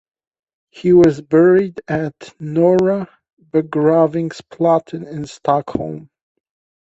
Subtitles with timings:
[0.71, 3.07] He was buried at Norra
[3.51, 6.09] begravningsplatsen in Stockholm.